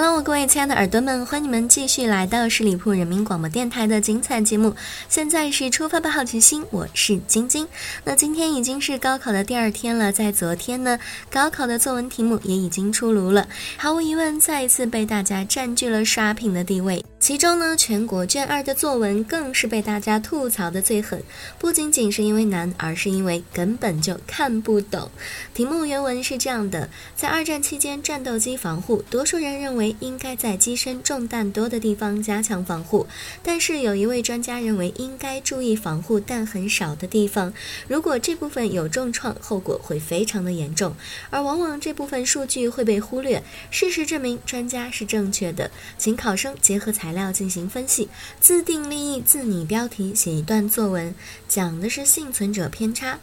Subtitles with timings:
[0.00, 4.76] Hello，各位亲爱的耳朵们，欢迎你们继续来到十里铺人民广播电台的精彩节目。
[5.08, 7.66] 现在是出发吧，好奇心，我是晶晶。
[8.04, 11.00] 那今天已经是高考的第二天了，在昨天呢，
[11.32, 17.04] 高考的作文题目也已经出炉了，毫无疑问，再一次被大家占据了刷屏的地位。
[17.18, 21.20] 其中呢，全国卷二的作文更是被大家吐槽的最狠，
[21.58, 25.10] 不仅仅是因为难，而是因为根本就看不懂。
[25.52, 33.06] 题目原文是这样的：在二战期间，战斗机防护，多数人认为应该在机身中弹多的地方加强防护，
[33.42, 37.52] 但是有一位专家认为应该注意防护弹很少的地方。
[37.88, 40.94] 如果这部分有重创，后果会非常的严重，
[41.30, 43.42] 而往往这部分数据会被忽略。
[43.70, 47.08] 事实证明，专家是正确的，请考生结合材。
[47.08, 48.06] 料进行分析，
[48.38, 51.14] 自定立意，自拟标题，写一段作文，
[51.48, 53.18] 讲的是幸存者偏差。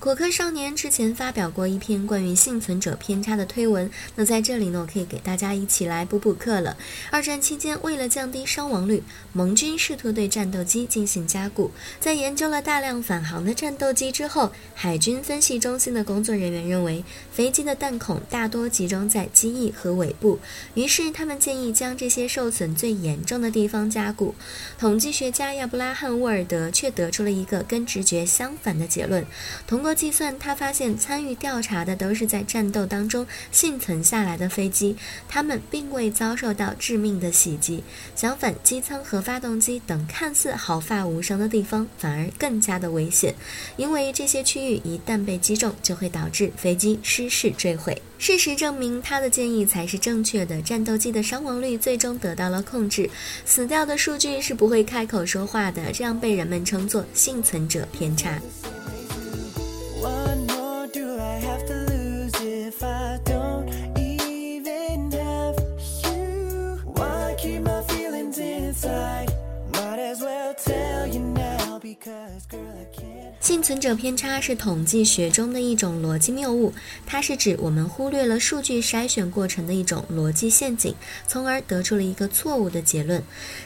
[0.00, 6.76] 果壳少年之前发表过一篇关于幸存者偏差的推文，那在这里呢，我可以给大家一起来补补课了。
[7.10, 11.72] 二战期间，为了降低伤亡率，盟军试图对战斗机进行加固。
[11.98, 20.38] 在研究了大量返航的战斗机之后，海军分析中心的工作人员认为，飞机的弹孔大多集中在机翼和尾部，
[20.74, 24.36] 于是他们建议将这些受损最严重的地方加固。
[24.78, 29.26] 统计学家亚布拉罕·沃尔德却得出了一个跟直觉相反的结论，
[29.66, 29.87] 通过。
[29.94, 34.96] 计算，他发现参与调查的都是在战斗当中幸存下来的飞机，
[35.28, 37.82] 他们并未遭受到致命的袭击。
[38.14, 43.34] 相反，机舱和发动机等看似毫发无伤的地方反而更加的危险，
[43.76, 48.00] 因为这些区域一旦被击中，就会导致飞机失事坠毁。
[48.18, 50.60] 事实证明，他的建议才是正确的。
[50.60, 53.08] 战斗机的伤亡率最终得到了控制，
[53.44, 58.40] 死掉的数据是不会开口说话的，这样被人们称作幸存者偏差。
[73.48, 76.74] 幸存者偏差是统计学中的一种逻辑谬误，
[77.06, 80.94] 它是指我们忽略了数据筛选过程的一种逻辑陷阱，
[81.26, 83.22] 从而得出了一个错误的结论。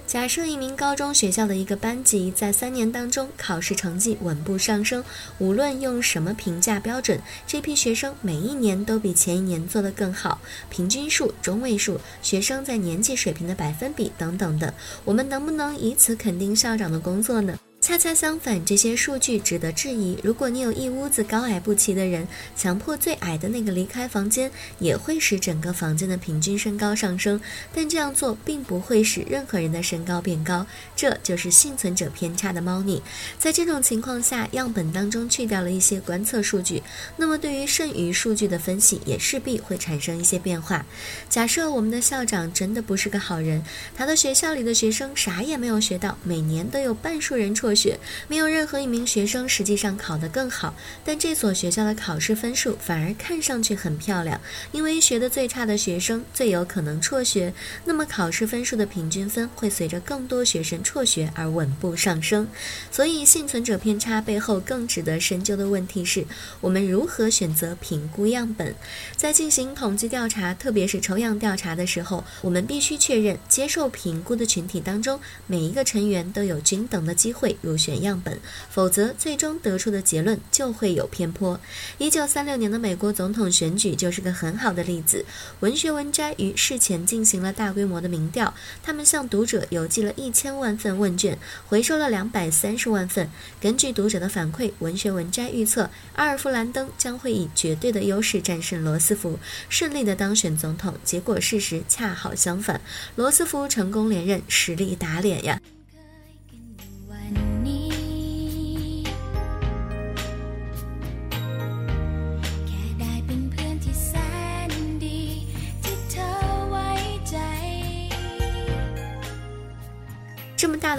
[0.06, 5.02] 假设一名高中学校的一个班级在三年当中考试成绩稳步上升，
[5.38, 10.40] 无论用什么评价标准，这批学生每一年都比前一年做得更好，
[10.70, 14.72] 平均数、中位数、学生在年级水平的百分比等等的，
[15.04, 17.58] 我们能不能以此肯定校长的工作呢？
[17.82, 20.16] 恰恰相反，这些数据值得质疑。
[20.22, 27.40] 如果你有一屋子高矮不齐的人，强迫最矮的那个离开房间，也会使整个房间的平均身高上升。
[27.74, 33.02] 但这样做并不会使任何人的身高变高，这就是幸存者偏差的猫腻。
[33.36, 36.84] 在这种情况下，样本当中去掉了一些观测数据，
[37.16, 40.86] 那么对于剩余数据的分析也势必会产生一些变化。
[41.28, 43.64] 假设我们的校长真的不是个好人，
[43.96, 47.71] 他的学校里的学生啥也没有学到，每年都有半数人辍。
[47.74, 50.74] 学没有任何一名学生实际上考得更好，
[51.04, 54.40] 但这所学校的考试分数反而看上去很漂亮，
[54.72, 57.52] 因为学得最差的学生最有可能辍学，
[57.84, 62.46] 那么考试分数的平均分会随着更多学生辍学而稳步上升。
[62.90, 66.24] 所以幸存者偏差背后更值得深究的问题是
[66.60, 68.74] 我们如何选择评估样本。
[69.16, 77.56] 在进行统计调查，特别是抽样调查的时候，我们必须确认接受评估的群体当中每一个成员都有均等的机会。
[77.62, 81.58] 入选样本，否则最终得出的结论就会有偏颇。
[81.96, 85.24] 一九三六年的美国总统选举就是个很好的例子。
[85.60, 88.52] 文学文摘于事前进行了大规模的民调，
[88.82, 93.30] 他们向读者邮寄了一千万份问卷，回收了两百三十万份。
[93.60, 99.38] 根据读者的反馈，文学文摘预测阿尔夫兰登将会以绝对的优势战胜罗斯福，
[99.68, 100.94] 顺利的当选总统。
[101.04, 102.80] 结果事实恰好相反，
[103.16, 105.60] 罗斯福成功连任，实力打脸呀。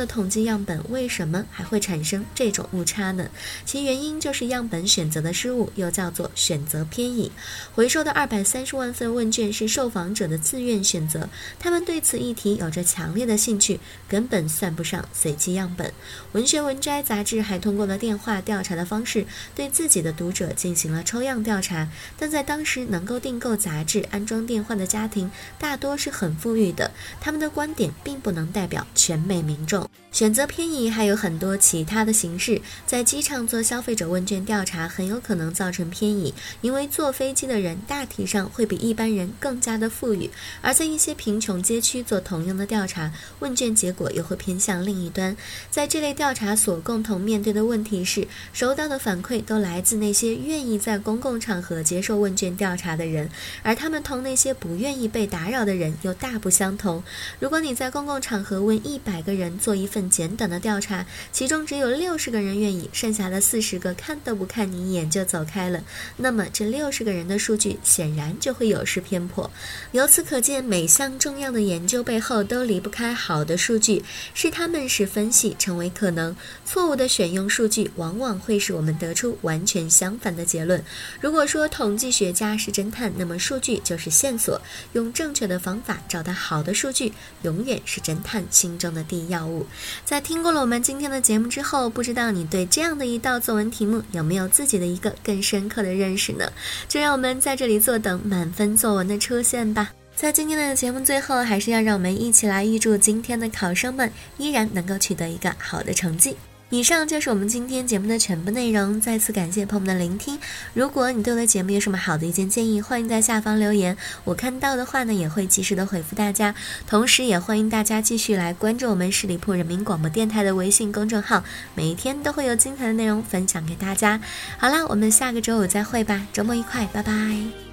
[0.03, 3.29] 的统计样本为什么还会产生这种误差呢？
[3.63, 7.31] 其原因就是样本选择的失误，又叫做选择偏移。
[7.73, 13.79] 回收的二百三十万份问卷是受访者的自愿选择，他们对此议题有着强烈的兴趣，
[14.09, 15.93] 根本算不上随机样本。
[16.33, 21.87] 文学文摘杂志还通过了电话调查的方式，对自己的读者进行了抽样调查。
[22.17, 26.91] 但在当时，能够订购杂志、安装电话的家庭大多是很富裕的，
[27.21, 29.89] 他们的观点并不能代表全美民众。
[30.11, 36.31] 选择偏移还有很多其他的形式，在机场做消费者问卷调查很有可能造成偏移，
[36.61, 40.29] 因为坐飞机的人大体上会比一般人更加的富裕，
[40.61, 45.35] 而在一些贫穷街区做同样的调查，问卷结果又会偏向另一端。
[45.71, 53.31] 在这类调查所共同面对的问题是，收到的反馈都来自那些愿意在公共场合接受问卷调查的人，
[53.63, 57.03] 而他们同那些不愿意被打扰的人又大不相同。
[57.39, 65.83] 如果你在公共场合问一百个人做一份，简短的调查，其中只有六十个人愿意，剩下的四十个看都不看你一眼就走开了。
[66.17, 69.51] 那么这六十个人的数据显然就会有失偏颇。
[69.91, 74.03] 由此可见，每项重要的研究背后都离不开好的数据，
[74.33, 76.35] 是他们使分析成为可能。
[76.65, 80.83] 错误的选用数据往往会使我们得出完全相反的结论。
[81.19, 84.61] 如果说统计学家是侦探，那么数据就是线索。
[84.93, 89.65] 用正确的方法找到好的数据，永远是侦探心中的第一要务。
[90.05, 96.51] 在听过了我们今天的节目之后，不知道你对这样的一道作文题目有没有自己的一个更深刻的认识呢？
[96.87, 99.91] 就让我们在这里坐等满分作文的出现吧。
[100.15, 106.37] 在今天的节目最后，还是要让我们一起来预祝今天的考生们依然能够取得一个好的成绩。
[106.73, 108.99] 以上就是我们今天节目的全部内容。
[108.99, 110.39] 再次感谢朋友们的聆听。
[110.73, 113.95] 如果你对我的节目有什么好的意见建议，欢迎在下方留言。
[114.23, 116.55] 我看到的话呢，也会及时的回复大家。
[116.87, 121.43] 同时，也欢迎大家继续来关注我们十里铺人民广播电台的微信公众号，
[121.75, 124.19] 每一天都会有精彩的内容分享给大家。
[124.57, 127.72] 好啦，我们下个周五再会吧，周末愉快，拜拜。